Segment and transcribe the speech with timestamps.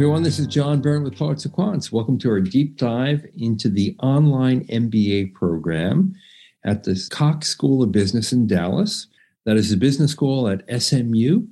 [0.00, 0.22] everyone.
[0.22, 1.92] This is John Byrne with Poets and Quants.
[1.92, 6.14] Welcome to our deep dive into the online MBA program
[6.64, 9.08] at the Cox School of Business in Dallas.
[9.44, 11.42] That is a business school at SMU.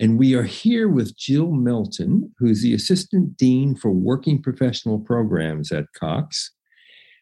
[0.00, 5.70] And we are here with Jill Melton, who's the Assistant Dean for Working Professional Programs
[5.70, 6.50] at Cox.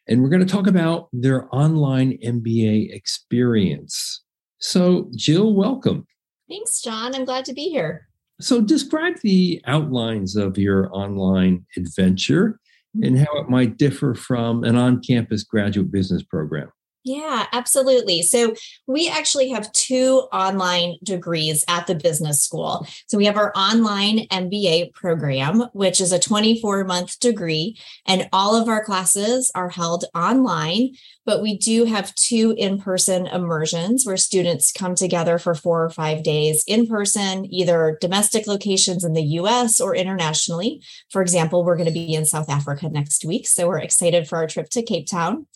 [0.08, 4.22] And we're going to talk about their online MBA experience.
[4.60, 6.06] So, Jill, welcome.
[6.48, 7.14] Thanks, John.
[7.14, 8.08] I'm glad to be here.
[8.40, 12.58] So, describe the outlines of your online adventure
[12.94, 13.24] and mm-hmm.
[13.24, 16.70] how it might differ from an on campus graduate business program.
[17.02, 18.20] Yeah, absolutely.
[18.20, 18.54] So
[18.86, 22.86] we actually have two online degrees at the business school.
[23.06, 28.54] So we have our online MBA program, which is a 24 month degree, and all
[28.54, 30.90] of our classes are held online.
[31.24, 35.90] But we do have two in person immersions where students come together for four or
[35.90, 40.82] five days in person, either domestic locations in the US or internationally.
[41.08, 43.48] For example, we're going to be in South Africa next week.
[43.48, 45.46] So we're excited for our trip to Cape Town.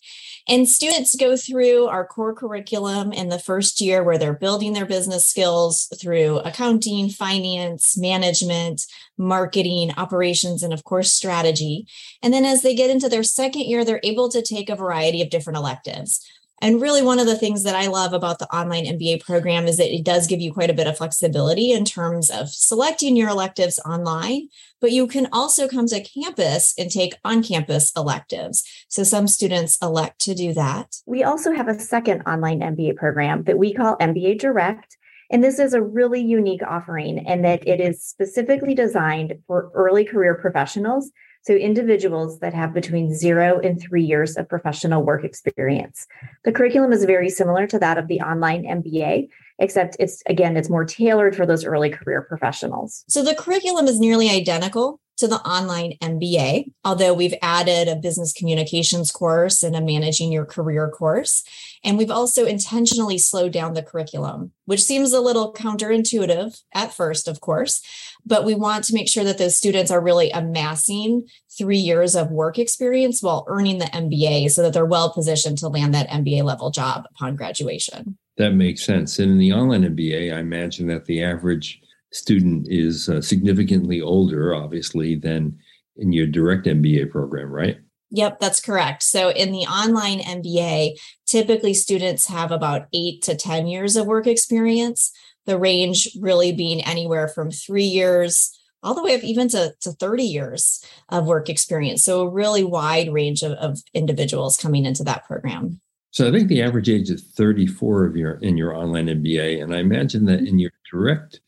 [0.47, 4.85] And students go through our core curriculum in the first year where they're building their
[4.85, 8.83] business skills through accounting, finance, management,
[9.17, 11.87] marketing, operations, and of course, strategy.
[12.23, 15.23] And then as they get into their second year, they're able to take a variety
[15.23, 16.21] of different electives.
[16.65, 19.77] And really, one of the things that I love about the online MBA program is
[19.77, 23.29] that it does give you quite a bit of flexibility in terms of selecting your
[23.29, 24.49] electives online,
[24.81, 28.65] but you can also come to campus and take on campus electives.
[28.89, 30.97] So some students elect to do that.
[31.05, 34.97] We also have a second online MBA program that we call MBA Direct.
[35.31, 40.07] And this is a really unique offering in that it is specifically designed for early
[40.07, 41.11] career professionals
[41.45, 46.07] so, individuals that have between zero and three years of professional work experience.
[46.45, 49.29] The curriculum is very similar to that of the online MBA,
[49.59, 53.05] except it's again, it's more tailored for those early career professionals.
[53.09, 58.33] So, the curriculum is nearly identical to the online MBA, although we've added a business
[58.33, 61.45] communications course and a managing your career course.
[61.85, 67.29] And we've also intentionally slowed down the curriculum, which seems a little counterintuitive at first,
[67.29, 67.81] of course,
[68.27, 72.31] but we want to make sure that those students are really amassing three years of
[72.31, 76.43] work experience while earning the MBA so that they're well positioned to land that MBA
[76.43, 78.19] level job upon graduation.
[78.37, 79.19] That makes sense.
[79.21, 81.81] And in the online MBA, I imagine that the average
[82.15, 85.59] student is uh, significantly older, obviously, than
[85.97, 87.79] in your direct MBA program, right?
[88.11, 89.03] Yep, that's correct.
[89.03, 90.93] So in the online MBA,
[91.27, 95.11] typically students have about eight to 10 years of work experience,
[95.47, 99.93] the range really being anywhere from three years all the way up even to, to
[99.93, 102.05] 30 years of work experience.
[102.05, 105.81] So a really wide range of, of individuals coming into that program.
[106.11, 109.61] So I think the average age is 34 of your in your online MBA.
[109.61, 111.41] And I imagine that in your direct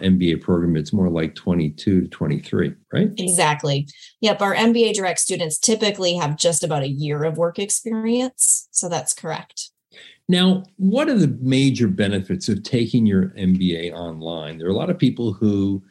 [0.00, 3.10] MBA program, it's more like 22 to 23, right?
[3.16, 3.88] Exactly.
[4.20, 4.42] Yep.
[4.42, 8.68] Our MBA direct students typically have just about a year of work experience.
[8.70, 9.70] So that's correct.
[10.28, 14.58] Now, what are the major benefits of taking your MBA online?
[14.58, 15.82] There are a lot of people who,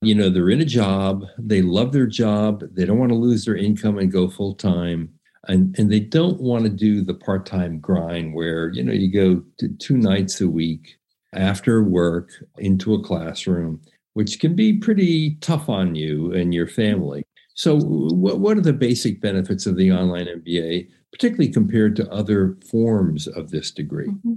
[0.00, 3.44] you know, they're in a job, they love their job, they don't want to lose
[3.44, 5.10] their income and go full time.
[5.48, 9.12] And, and they don't want to do the part time grind where, you know, you
[9.12, 10.96] go to two nights a week
[11.36, 13.80] after work into a classroom,
[14.14, 17.24] which can be pretty tough on you and your family.
[17.54, 22.56] So, what, what are the basic benefits of the online MBA, particularly compared to other
[22.70, 24.08] forms of this degree?
[24.08, 24.34] Mm-hmm.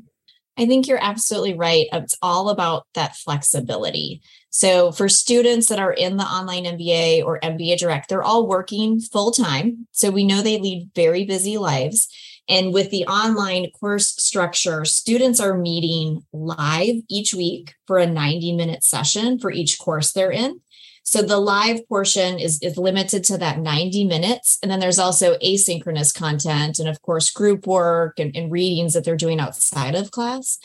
[0.58, 1.88] I think you're absolutely right.
[1.94, 4.22] It's all about that flexibility.
[4.50, 9.00] So, for students that are in the online MBA or MBA Direct, they're all working
[9.00, 9.88] full time.
[9.92, 12.10] So, we know they lead very busy lives.
[12.50, 18.56] And with the online course structure, students are meeting live each week for a 90
[18.56, 20.60] minute session for each course they're in.
[21.04, 24.60] So the live portion is, is limited to that 90 minutes.
[24.62, 29.06] And then there's also asynchronous content and, of course, group work and, and readings that
[29.06, 30.60] they're doing outside of class.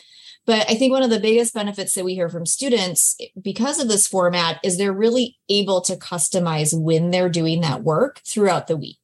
[0.45, 3.87] But I think one of the biggest benefits that we hear from students because of
[3.87, 8.77] this format is they're really able to customize when they're doing that work throughout the
[8.77, 8.99] week.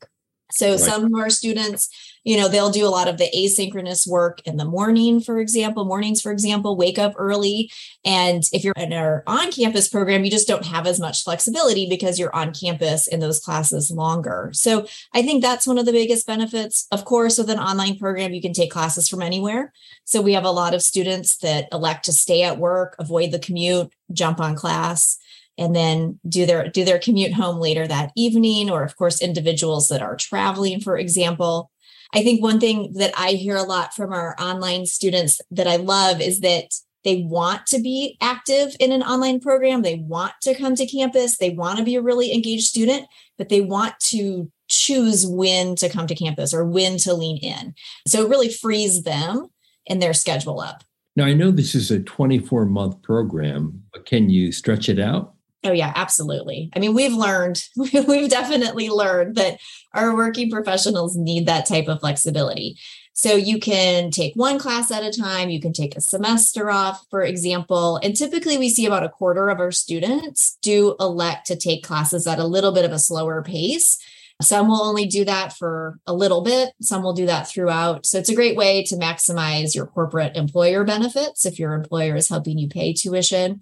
[0.52, 0.80] So right.
[0.80, 1.90] some of our students,
[2.24, 5.86] you know, they'll do a lot of the asynchronous work in the morning, for example,
[5.86, 7.72] mornings, for example, wake up early.
[8.06, 11.90] And if you're in our on campus program, you just don't have as much flexibility
[11.90, 14.52] because you're on campus in those classes longer.
[14.54, 16.88] So I think that's one of the biggest benefits.
[16.92, 19.74] Of course, with an online program, you can take classes from anywhere.
[20.06, 23.40] So we have a lot of students that elect to stay at work, avoid the
[23.40, 25.18] commute, jump on class
[25.62, 29.88] and then do their do their commute home later that evening or of course individuals
[29.88, 31.72] that are traveling for example
[32.14, 35.76] i think one thing that i hear a lot from our online students that i
[35.76, 36.74] love is that
[37.04, 39.82] They want to be active in an online program.
[39.82, 41.38] They want to come to campus.
[41.38, 45.90] They want to be a really engaged student, but they want to choose when to
[45.90, 47.74] come to campus or when to lean in.
[48.08, 49.48] So it really frees them
[49.90, 50.84] and their schedule up.
[51.16, 55.34] Now, I know this is a 24 month program, but can you stretch it out?
[55.64, 56.72] Oh, yeah, absolutely.
[56.76, 59.60] I mean, we've learned, we've definitely learned that
[59.94, 62.78] our working professionals need that type of flexibility.
[63.14, 67.06] So you can take one class at a time, you can take a semester off,
[67.12, 67.98] for example.
[67.98, 72.26] And typically we see about a quarter of our students do elect to take classes
[72.26, 74.00] at a little bit of a slower pace
[74.42, 78.06] some will only do that for a little bit, some will do that throughout.
[78.06, 82.30] So it's a great way to maximize your corporate employer benefits if your employer is
[82.30, 83.62] helping you pay tuition,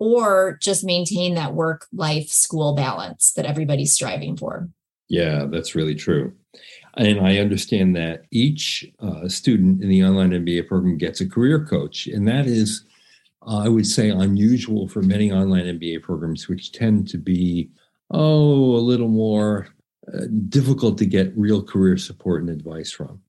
[0.00, 4.68] or just maintain that work life school balance that everybody's striving for.
[5.08, 6.32] Yeah, that's really true.
[6.96, 11.64] And I understand that each uh, student in the online MBA program gets a career
[11.64, 12.06] coach.
[12.06, 12.84] And that is,
[13.46, 17.70] uh, I would say, unusual for many online MBA programs, which tend to be,
[18.10, 19.68] oh, a little more
[20.12, 23.20] uh, difficult to get real career support and advice from.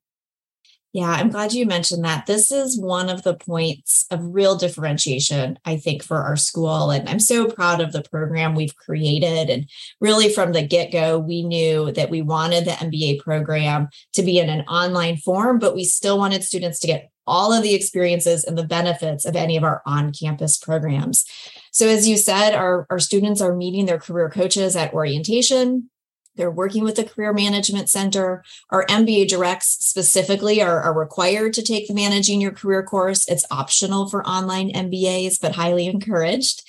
[0.93, 2.25] Yeah, I'm glad you mentioned that.
[2.25, 6.91] This is one of the points of real differentiation, I think, for our school.
[6.91, 9.49] And I'm so proud of the program we've created.
[9.49, 9.69] And
[10.01, 14.37] really, from the get go, we knew that we wanted the MBA program to be
[14.37, 18.43] in an online form, but we still wanted students to get all of the experiences
[18.43, 21.23] and the benefits of any of our on campus programs.
[21.71, 25.89] So, as you said, our, our students are meeting their career coaches at orientation.
[26.35, 28.43] They're working with the Career Management Center.
[28.69, 33.27] Our MBA directs specifically are, are, required to take the Managing Your Career course.
[33.27, 36.63] It's optional for online MBAs, but highly encouraged.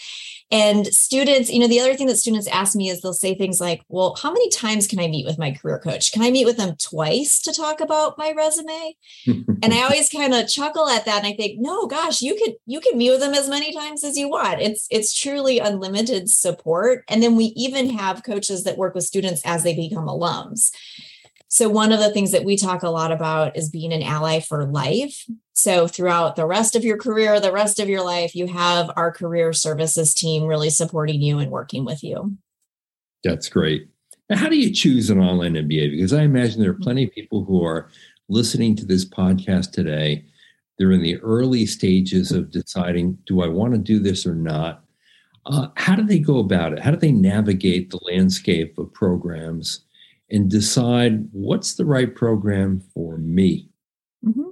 [0.52, 3.58] And students, you know, the other thing that students ask me is they'll say things
[3.58, 6.12] like, well, how many times can I meet with my career coach?
[6.12, 8.94] Can I meet with them twice to talk about my resume?
[9.26, 11.24] and I always kind of chuckle at that.
[11.24, 14.04] And I think, no, gosh, you could you can meet with them as many times
[14.04, 14.60] as you want.
[14.60, 17.04] It's it's truly unlimited support.
[17.08, 20.70] And then we even have coaches that work with students as they become alums.
[21.52, 24.40] So, one of the things that we talk a lot about is being an ally
[24.40, 25.26] for life.
[25.52, 29.12] So, throughout the rest of your career, the rest of your life, you have our
[29.12, 32.38] career services team really supporting you and working with you.
[33.22, 33.86] That's great.
[34.30, 35.90] Now, how do you choose an online MBA?
[35.90, 37.90] Because I imagine there are plenty of people who are
[38.30, 40.24] listening to this podcast today.
[40.78, 44.84] They're in the early stages of deciding do I want to do this or not?
[45.44, 46.78] Uh, how do they go about it?
[46.78, 49.84] How do they navigate the landscape of programs?
[50.32, 53.68] And decide what's the right program for me.
[54.24, 54.50] Mm-hmm.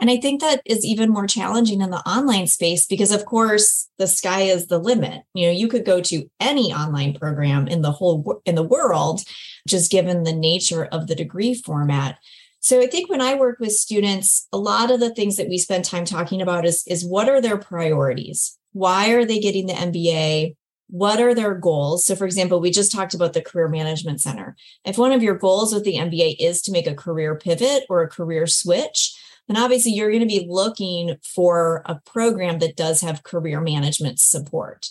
[0.00, 3.88] And I think that is even more challenging in the online space because, of course,
[3.98, 5.22] the sky is the limit.
[5.32, 9.22] You know, you could go to any online program in the whole in the world,
[9.66, 12.18] just given the nature of the degree format.
[12.58, 15.58] So I think when I work with students, a lot of the things that we
[15.58, 18.58] spend time talking about is, is what are their priorities?
[18.72, 20.56] Why are they getting the MBA?
[20.92, 22.04] What are their goals?
[22.04, 24.54] So, for example, we just talked about the Career Management Center.
[24.84, 28.02] If one of your goals with the MBA is to make a career pivot or
[28.02, 29.18] a career switch,
[29.48, 34.20] then obviously you're going to be looking for a program that does have career management
[34.20, 34.90] support.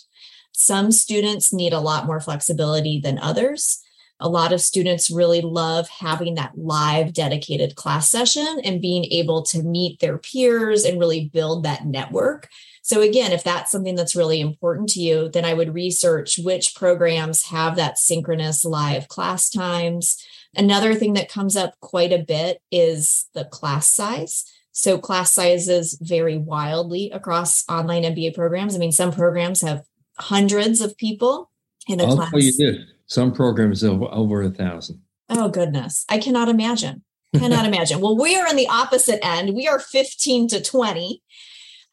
[0.50, 3.80] Some students need a lot more flexibility than others.
[4.18, 9.42] A lot of students really love having that live dedicated class session and being able
[9.44, 12.48] to meet their peers and really build that network
[12.84, 16.74] so, again, if that's something that's really important to you, then I would research which
[16.74, 20.20] programs have that synchronous live class times.
[20.56, 24.44] Another thing that comes up quite a bit is the class size.
[24.72, 28.74] So, class sizes vary wildly across online MBA programs.
[28.74, 29.84] I mean, some programs have
[30.18, 31.50] hundreds of people
[31.86, 32.30] in a I'll class.
[32.30, 35.02] tell you this some programs have over a thousand.
[35.28, 36.04] Oh, goodness.
[36.08, 37.04] I cannot imagine.
[37.36, 38.00] Cannot imagine.
[38.00, 39.54] Well, we are in the opposite end.
[39.54, 41.22] We are 15 to 20.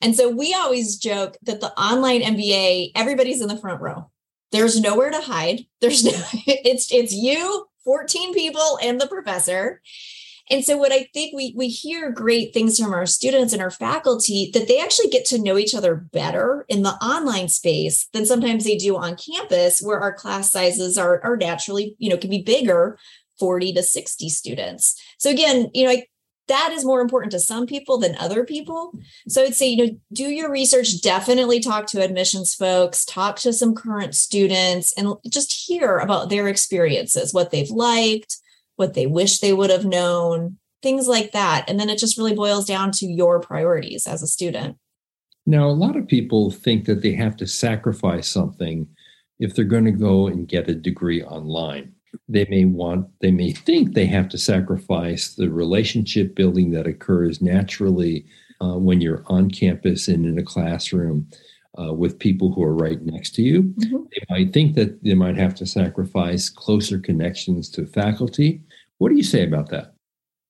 [0.01, 4.09] And so we always joke that the online MBA, everybody's in the front row.
[4.51, 5.65] There's nowhere to hide.
[5.81, 9.81] There's no, it's it's you, 14 people, and the professor.
[10.51, 13.69] And so what I think we we hear great things from our students and our
[13.69, 18.25] faculty that they actually get to know each other better in the online space than
[18.25, 22.31] sometimes they do on campus where our class sizes are are naturally, you know, can
[22.31, 22.97] be bigger
[23.39, 24.99] 40 to 60 students.
[25.17, 26.05] So again, you know, I
[26.49, 28.91] that is more important to some people than other people.
[29.27, 33.53] So I'd say, you know, do your research, definitely talk to admissions folks, talk to
[33.53, 38.37] some current students, and just hear about their experiences, what they've liked,
[38.75, 41.65] what they wish they would have known, things like that.
[41.69, 44.77] And then it just really boils down to your priorities as a student.
[45.45, 48.87] Now, a lot of people think that they have to sacrifice something
[49.39, 51.93] if they're going to go and get a degree online
[52.27, 57.41] they may want they may think they have to sacrifice the relationship building that occurs
[57.41, 58.25] naturally
[58.61, 61.27] uh, when you're on campus and in a classroom
[61.79, 63.63] uh, with people who are right next to you.
[63.63, 63.97] Mm-hmm.
[64.11, 68.61] They might think that they might have to sacrifice closer connections to faculty.
[68.97, 69.93] What do you say about that?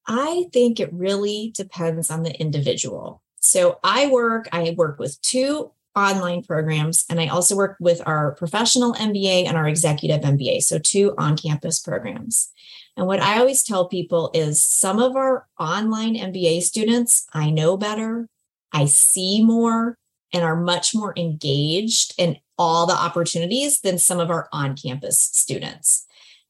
[0.07, 3.21] I think it really depends on the individual.
[3.39, 8.34] So I work, I work with two online programs, and I also work with our
[8.36, 10.62] professional MBA and our executive MBA.
[10.62, 12.51] So two on campus programs.
[12.98, 17.77] And what I always tell people is some of our online MBA students, I know
[17.77, 18.27] better,
[18.74, 19.98] I see more,
[20.34, 25.20] and are much more engaged in all the opportunities than some of our on campus
[25.20, 26.06] students.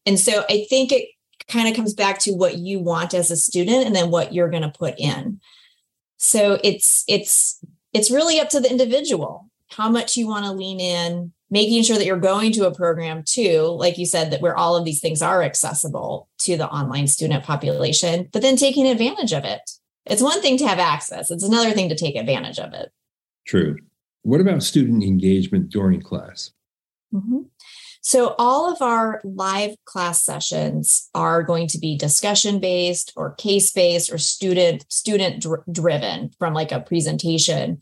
[0.06, 1.10] And so I think it
[1.48, 4.50] kind of comes back to what you want as a student and then what you're
[4.50, 5.40] going to put in.
[6.18, 10.80] So it's it's it's really up to the individual how much you want to lean
[10.80, 13.62] in making sure that you're going to a program too.
[13.62, 17.44] Like you said that where all of these things are accessible to the online student
[17.44, 19.62] population but then taking advantage of it.
[20.06, 21.30] It's one thing to have access.
[21.30, 22.92] It's another thing to take advantage of it.
[23.46, 23.78] True.
[24.24, 26.52] What about student engagement during class?
[27.14, 27.42] Mm-hmm.
[28.02, 33.72] So all of our live class sessions are going to be discussion based or case
[33.72, 37.80] based or student student dr- driven from like a presentation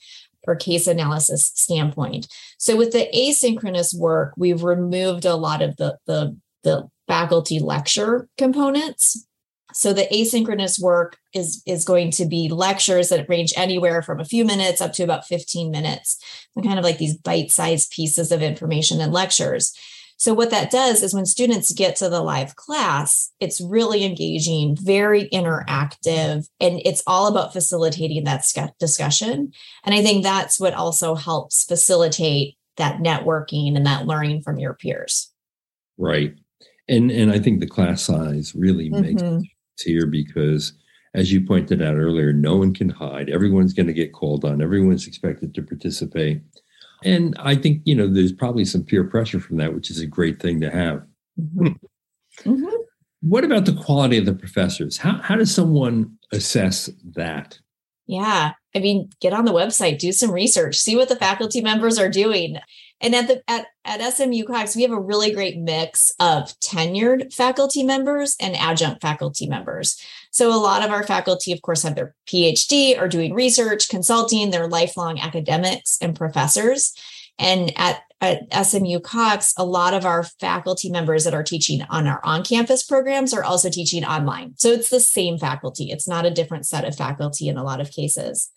[0.47, 2.27] or case analysis standpoint.
[2.57, 8.27] So with the asynchronous work, we've removed a lot of the the, the faculty lecture
[8.37, 9.25] components.
[9.73, 14.25] So the asynchronous work is is going to be lectures that range anywhere from a
[14.25, 16.17] few minutes up to about 15 minutes.
[16.55, 19.73] And kind of like these bite-sized pieces of information and lectures.
[20.19, 24.75] So, what that does is when students get to the live class, it's really engaging,
[24.75, 28.43] very interactive, and it's all about facilitating that
[28.79, 29.51] discussion.
[29.83, 34.73] And I think that's what also helps facilitate that networking and that learning from your
[34.73, 35.31] peers.
[35.97, 36.33] Right.
[36.89, 39.39] And and I think the class size really makes mm-hmm.
[39.39, 39.47] sense
[39.83, 40.73] here because
[41.13, 43.29] as you pointed out earlier, no one can hide.
[43.29, 44.61] Everyone's going to get called on.
[44.61, 46.41] Everyone's expected to participate.
[47.03, 50.07] And I think, you know, there's probably some peer pressure from that, which is a
[50.07, 51.03] great thing to have.
[51.39, 51.67] Mm-hmm.
[52.49, 52.75] Mm-hmm.
[53.21, 54.97] What about the quality of the professors?
[54.97, 57.59] How, how does someone assess that?
[58.05, 58.53] Yeah.
[58.75, 62.09] I mean, get on the website, do some research, see what the faculty members are
[62.09, 62.57] doing.
[62.99, 67.33] And at the at, at SMU Cox, we have a really great mix of tenured
[67.33, 70.01] faculty members and adjunct faculty members.
[70.37, 74.51] So a lot of our faculty, of course, have their PhD or doing research, consulting,
[74.51, 76.93] they're lifelong academics and professors.
[77.39, 82.05] And at, at SMU Cox, a lot of our faculty members that are teaching on
[82.05, 84.53] our on-campus programs are also teaching online.
[84.57, 85.85] So it's the same faculty.
[85.89, 88.51] It's not a different set of faculty in a lot of cases.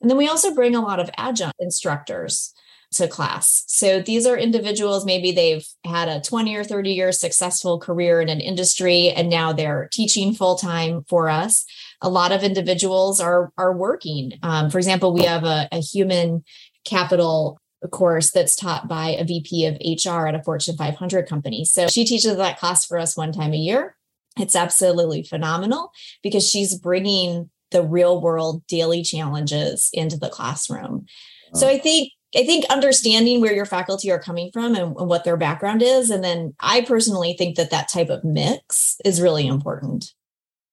[0.00, 2.54] And then we also bring a lot of adjunct instructors
[2.96, 3.64] to class.
[3.66, 8.28] So these are individuals, maybe they've had a 20 or 30 year successful career in
[8.28, 11.64] an industry and now they're teaching full time for us.
[12.02, 14.32] A lot of individuals are, are working.
[14.42, 16.44] Um, for example, we have a, a human
[16.84, 17.58] capital
[17.90, 21.64] course that's taught by a VP of HR at a Fortune 500 company.
[21.64, 23.96] So she teaches that class for us one time a year.
[24.38, 31.06] It's absolutely phenomenal because she's bringing the real world daily challenges into the classroom.
[31.54, 35.24] So I think I think understanding where your faculty are coming from and, and, what
[35.24, 36.10] their background is.
[36.10, 40.12] And then I personally think that that type of mix is really important.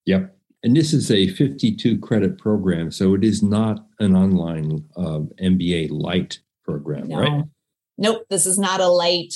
[0.05, 0.35] Yep.
[0.63, 2.91] And this is a 52 credit program.
[2.91, 7.19] So it is not an online uh, MBA light program, no.
[7.19, 7.43] right?
[7.97, 8.25] Nope.
[8.29, 9.33] This is not a light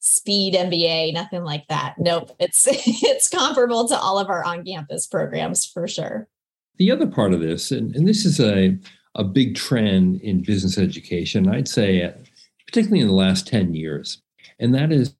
[0.00, 1.94] speed MBA, nothing like that.
[1.98, 2.30] Nope.
[2.38, 6.28] It's it's comparable to all of our on-campus programs for sure.
[6.76, 8.76] The other part of this, and, and this is a
[9.14, 12.12] a big trend in business education, I'd say,
[12.66, 14.22] particularly in the last 10 years,
[14.58, 15.14] and that is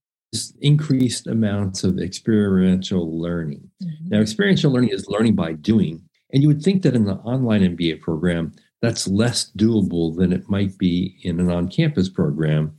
[0.61, 3.71] increased amounts of experiential learning.
[3.83, 4.09] Mm-hmm.
[4.09, 7.77] Now, experiential learning is learning by doing, and you would think that in the online
[7.77, 12.77] MBA program, that's less doable than it might be in an on campus program.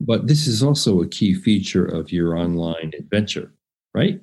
[0.00, 3.52] But this is also a key feature of your online adventure,
[3.94, 4.20] right?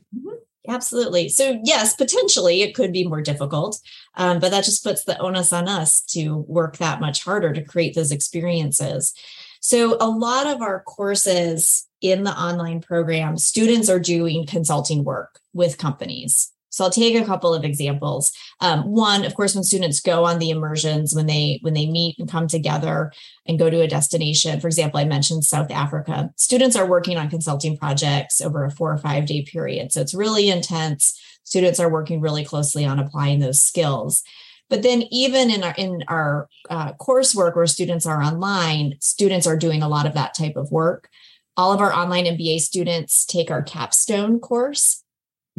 [0.67, 1.27] Absolutely.
[1.27, 3.81] So, yes, potentially it could be more difficult,
[4.15, 7.63] um, but that just puts the onus on us to work that much harder to
[7.63, 9.13] create those experiences.
[9.59, 15.39] So, a lot of our courses in the online program, students are doing consulting work
[15.51, 16.52] with companies.
[16.73, 18.31] So I'll take a couple of examples.
[18.59, 22.17] Um, one, of course, when students go on the immersions, when they when they meet
[22.17, 23.13] and come together
[23.45, 24.59] and go to a destination.
[24.59, 26.31] For example, I mentioned South Africa.
[26.35, 30.15] Students are working on consulting projects over a four or five day period, so it's
[30.15, 31.21] really intense.
[31.43, 34.23] Students are working really closely on applying those skills.
[34.67, 39.57] But then, even in our in our uh, coursework where students are online, students are
[39.57, 41.07] doing a lot of that type of work.
[41.55, 45.03] All of our online MBA students take our capstone course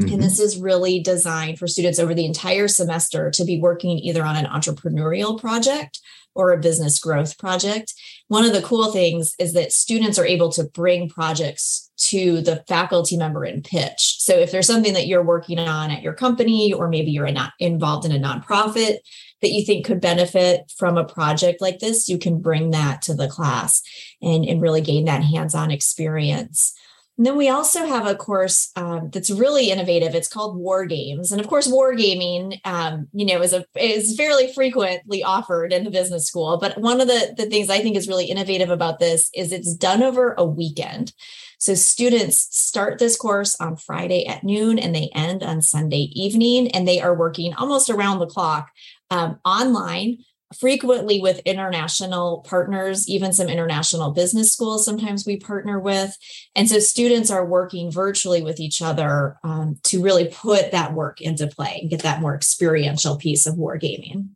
[0.00, 0.14] Mm-hmm.
[0.14, 4.24] And this is really designed for students over the entire semester to be working either
[4.24, 6.00] on an entrepreneurial project
[6.34, 7.94] or a business growth project.
[8.26, 12.64] One of the cool things is that students are able to bring projects to the
[12.66, 14.16] faculty member and pitch.
[14.18, 17.52] So if there's something that you're working on at your company, or maybe you're not
[17.60, 18.96] involved in a nonprofit
[19.42, 23.14] that you think could benefit from a project like this, you can bring that to
[23.14, 23.80] the class
[24.20, 26.74] and, and really gain that hands-on experience.
[27.16, 30.16] And then we also have a course um, that's really innovative.
[30.16, 34.52] It's called War Games, and of course, wargaming, um, you know, is a is fairly
[34.52, 36.58] frequently offered in the business school.
[36.58, 39.74] But one of the the things I think is really innovative about this is it's
[39.74, 41.12] done over a weekend.
[41.58, 46.68] So students start this course on Friday at noon and they end on Sunday evening,
[46.72, 48.70] and they are working almost around the clock
[49.10, 50.18] um, online
[50.58, 56.16] frequently with international partners, even some international business schools sometimes we partner with.
[56.54, 61.20] And so students are working virtually with each other um, to really put that work
[61.20, 64.28] into play and get that more experiential piece of wargaming.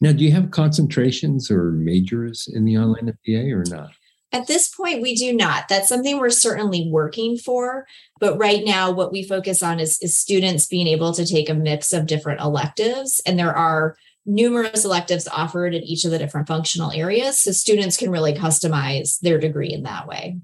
[0.00, 3.90] Now, do you have concentrations or majors in the online MBA or not?
[4.30, 5.68] At this point, we do not.
[5.68, 7.86] That's something we're certainly working for.
[8.20, 11.54] But right now, what we focus on is, is students being able to take a
[11.54, 13.22] mix of different electives.
[13.24, 13.96] And there are
[14.28, 17.40] numerous electives offered in each of the different functional areas.
[17.40, 20.38] So students can really customize their degree in that way.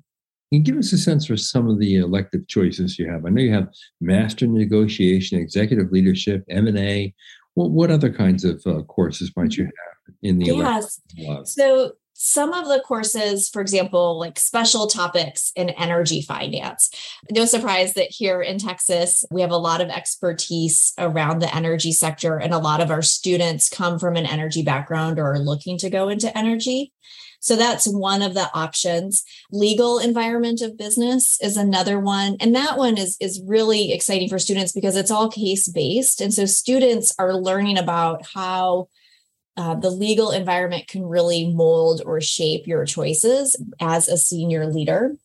[0.51, 3.27] Can you give us a sense for some of the elective choices you have?
[3.27, 3.69] I know you have
[4.01, 7.15] master negotiation, executive leadership, M&A.
[7.55, 9.71] What, what other kinds of uh, courses might you mm-hmm.
[9.71, 11.01] have in the yes.
[11.45, 16.89] So some of the courses, for example, like special topics in energy finance.
[17.31, 21.93] No surprise that here in Texas, we have a lot of expertise around the energy
[21.93, 25.77] sector, and a lot of our students come from an energy background or are looking
[25.79, 26.93] to go into energy.
[27.41, 29.23] So that's one of the options.
[29.53, 32.39] Legal environment of business is another one.
[32.41, 36.23] And that one is, is really exciting for students because it's all case based.
[36.23, 38.89] And so students are learning about how
[39.57, 45.17] uh, the legal environment can really mold or shape your choices as a senior leader.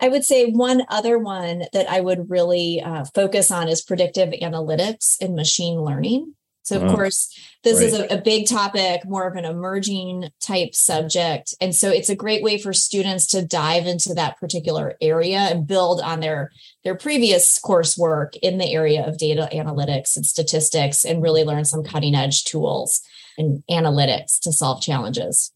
[0.00, 4.30] I would say one other one that I would really uh, focus on is predictive
[4.30, 6.34] analytics and machine learning.
[6.62, 7.86] So, of oh, course, this right.
[7.86, 11.54] is a, a, big topic, more of an emerging type subject.
[11.60, 15.64] And so it's a great way for students to dive into that particular area and
[15.64, 16.50] build on their,
[16.82, 21.84] their previous coursework in the area of data analytics and statistics and really learn some
[21.84, 23.00] cutting edge tools
[23.38, 25.52] and analytics to solve challenges.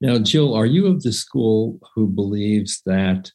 [0.00, 3.30] Now, Jill, are you of the school who believes that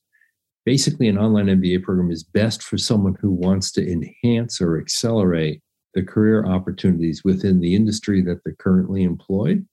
[0.65, 5.61] basically an online MBA program is best for someone who wants to enhance or accelerate
[5.93, 9.65] the career opportunities within the industry that they're currently employed?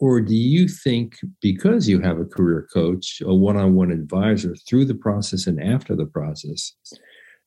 [0.00, 4.54] Or do you think because you have a career coach, a one on one advisor
[4.68, 6.74] through the process and after the process,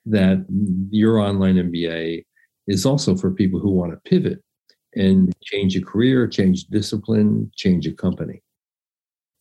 [0.06, 0.46] that
[0.90, 2.26] your online MBA
[2.68, 4.42] is also for people who want to pivot
[4.98, 8.42] and change a career, change discipline, change a company?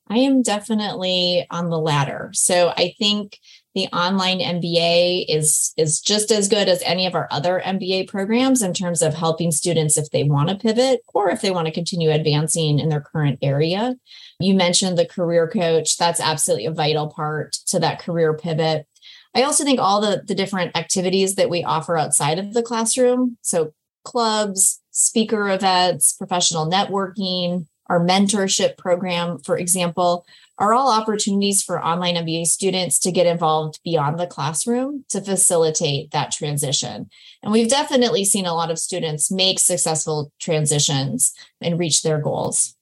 [0.08, 2.30] I am definitely on the latter.
[2.32, 3.40] So I think
[3.74, 8.62] the online MBA is is just as good as any of our other MBA programs
[8.62, 11.74] in terms of helping students if they want to pivot or if they want to
[11.74, 13.96] continue advancing in their current area.
[14.38, 15.96] You mentioned the career coach.
[15.96, 18.86] That's absolutely a vital part to that career pivot.
[19.34, 23.36] I also think all the, the different activities that we offer outside of the classroom,
[23.42, 30.24] so clubs, speaker events, professional networking, our mentorship program, for example,
[30.58, 36.12] are all opportunities for online MBA students to get involved beyond the classroom to facilitate
[36.12, 37.10] that transition.
[37.42, 42.74] And we've definitely seen a lot of students make successful transitions and reach their goals.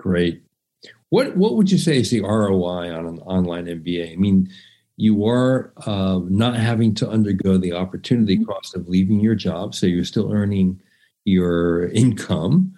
[0.00, 0.42] Great.
[1.10, 4.12] What what would you say is the ROI on an online MBA?
[4.12, 4.50] I mean,
[4.96, 8.50] you are uh, not having to undergo the opportunity mm-hmm.
[8.50, 10.80] cost of leaving your job, so you're still earning
[11.24, 12.74] your income,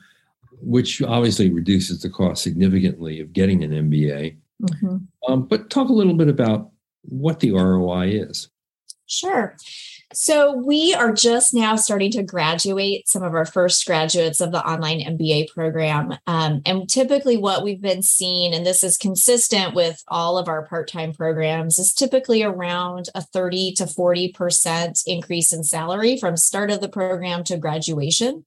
[0.61, 4.37] which obviously reduces the cost significantly of getting an MBA.
[4.63, 4.97] Mm-hmm.
[5.29, 6.71] Um, but talk a little bit about
[7.03, 8.49] what the ROI is.
[9.07, 9.57] Sure.
[10.13, 14.65] So we are just now starting to graduate some of our first graduates of the
[14.65, 16.15] online MBA program.
[16.29, 20.65] Um, and typically, what we've been seeing, and this is consistent with all of our
[20.67, 26.71] part time programs, is typically around a 30 to 40% increase in salary from start
[26.71, 28.45] of the program to graduation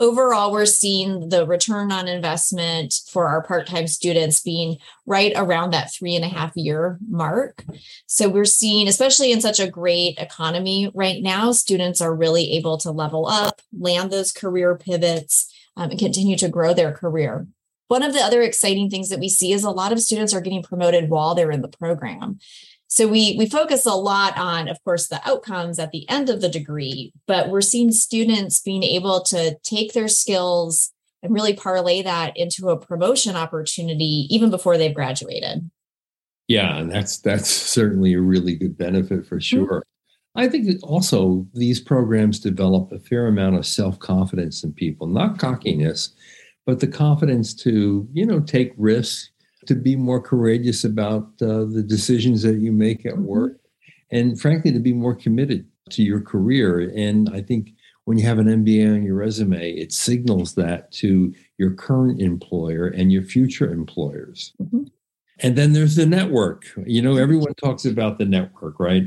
[0.00, 5.70] overall, we're seeing the return on investment for our part time students being right around
[5.70, 7.64] that three and a half year mark.
[8.06, 12.78] So we're seeing, especially in such a great economy right now, students are really able
[12.78, 17.46] to level up, land those career pivots, um, and continue to grow their career.
[17.88, 20.40] One of the other exciting things that we see is a lot of students are
[20.40, 22.38] getting promoted while they're in the program.
[22.92, 26.40] So we we focus a lot on, of course, the outcomes at the end of
[26.40, 32.02] the degree, but we're seeing students being able to take their skills and really parlay
[32.02, 35.70] that into a promotion opportunity even before they've graduated.
[36.48, 39.40] Yeah, and that's that's certainly a really good benefit for mm-hmm.
[39.40, 39.66] sure.
[39.66, 40.40] Mm-hmm.
[40.40, 45.38] I think that also these programs develop a fair amount of self-confidence in people, not
[45.38, 46.10] cockiness,
[46.66, 49.30] but the confidence to, you know, take risks,
[49.66, 53.24] to be more courageous about uh, the decisions that you make at mm-hmm.
[53.24, 53.60] work,
[54.10, 56.92] and frankly, to be more committed to your career.
[56.96, 57.72] And I think
[58.04, 62.86] when you have an MBA on your resume, it signals that to your current employer
[62.86, 64.52] and your future employers.
[64.60, 64.84] Mm-hmm.
[65.42, 66.66] And then there's the network.
[66.86, 69.04] You know, everyone talks about the network, right?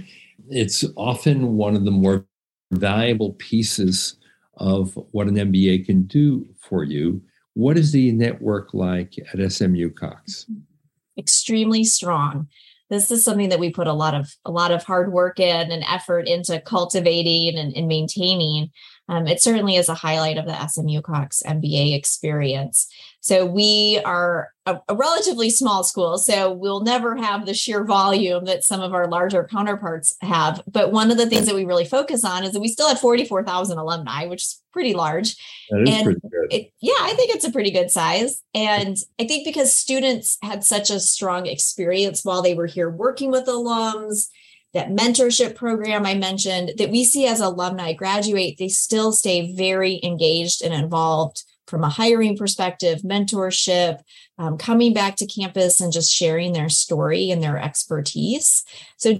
[0.49, 2.25] It's often one of the more
[2.71, 4.17] valuable pieces
[4.57, 7.21] of what an MBA can do for you
[7.53, 10.45] what is the network like at SMU Cox?
[11.17, 12.47] Extremely strong.
[12.89, 15.71] This is something that we put a lot of a lot of hard work in
[15.71, 18.69] and effort into cultivating and, and maintaining.
[19.09, 22.87] Um, it certainly is a highlight of the SMU Cox MBA experience.
[23.19, 28.45] So we are a, a, relatively small school, so we'll never have the sheer volume
[28.45, 30.61] that some of our larger counterparts have.
[30.69, 32.99] But one of the things that we really focus on is that we still have
[32.99, 35.35] 44,000 alumni, which is pretty large.
[35.69, 36.53] That is and pretty good.
[36.53, 38.41] It, yeah, I think it's a pretty good size.
[38.53, 43.31] And I think because students had such a strong experience while they were here working
[43.31, 44.27] with alums,
[44.73, 49.99] that mentorship program I mentioned that we see as alumni graduate, they still stay very
[50.03, 53.99] engaged and involved from a hiring perspective, mentorship,
[54.37, 58.63] um, coming back to campus and just sharing their story and their expertise.
[58.97, 59.19] So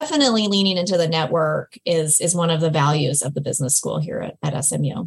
[0.00, 4.00] definitely leaning into the network is is one of the values of the business school
[4.00, 5.06] here at, at SMU.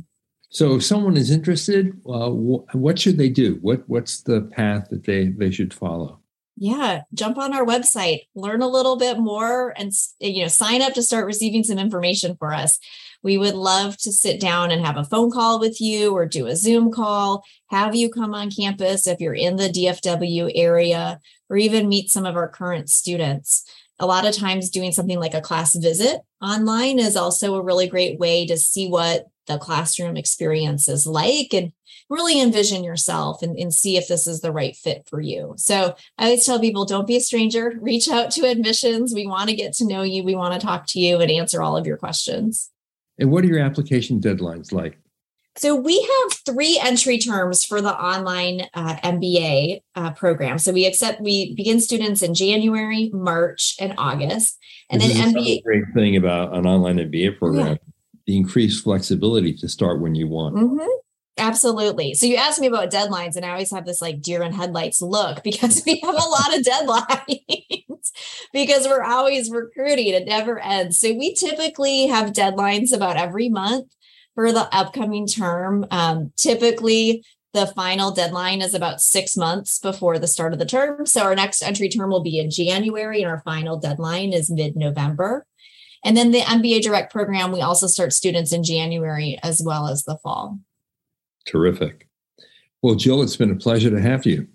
[0.50, 3.58] So if someone is interested, uh, what should they do?
[3.62, 6.20] What what's the path that they they should follow?
[6.58, 10.94] Yeah jump on our website learn a little bit more and you know sign up
[10.94, 12.80] to start receiving some information for us
[13.24, 16.48] we would love to sit down and have a phone call with you or do
[16.48, 21.58] a Zoom call, have you come on campus if you're in the DFW area, or
[21.58, 23.64] even meet some of our current students.
[24.00, 27.88] A lot of times, doing something like a class visit online is also a really
[27.88, 31.72] great way to see what the classroom experience is like and
[32.10, 35.54] really envision yourself and, and, see if this is the right fit for you.
[35.58, 39.14] So I always tell people don't be a stranger, reach out to admissions.
[39.14, 41.62] We want to get to know you, we want to talk to you and answer
[41.62, 42.72] all of your questions.
[43.20, 45.00] And what are your application deadlines like?
[45.58, 50.60] So we have three entry terms for the online uh, MBA uh, program.
[50.60, 54.60] So we accept we begin students in January, March, and August,
[54.92, 55.64] and this then MBA.
[55.64, 57.94] great thing about an online MBA program: yeah.
[58.28, 60.56] the increased flexibility to start when you want.
[60.56, 60.88] Mm-hmm.
[61.38, 62.14] Absolutely.
[62.14, 65.02] So you asked me about deadlines, and I always have this like deer in headlights
[65.02, 68.12] look because we have a lot of deadlines
[68.54, 70.08] because we're always recruiting.
[70.08, 71.00] It never ends.
[71.00, 73.94] So we typically have deadlines about every month
[74.36, 75.86] for the upcoming term.
[75.92, 77.24] Um, typically,
[77.54, 81.06] the final deadline is about six months before the start of the term.
[81.06, 84.76] So our next entry term will be in January, and our final deadline is mid
[84.76, 85.46] November.
[86.04, 90.04] And then the MBA Direct program, we also start students in January as well as
[90.04, 90.60] the fall.
[91.48, 92.08] Terrific.
[92.84, 94.48] Well, Jill, it's been a pleasure to have you.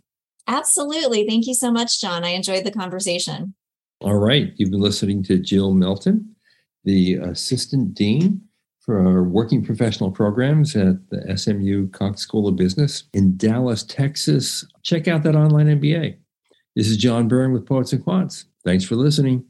[0.47, 1.27] Absolutely.
[1.27, 2.25] Thank you so much, John.
[2.25, 3.55] I enjoyed the conversation.
[4.01, 4.53] All right.
[4.57, 6.35] You've been listening to Jill Melton,
[6.85, 8.41] the Assistant Dean
[8.81, 14.67] for Working Professional Programs at the SMU Cox School of Business in Dallas, Texas.
[14.83, 16.17] Check out that online MBA.
[16.75, 18.45] This is John Byrne with Poets and Quants.
[18.65, 19.45] Thanks for listening.